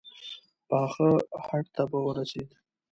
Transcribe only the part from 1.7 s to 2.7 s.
ته به ورسېد.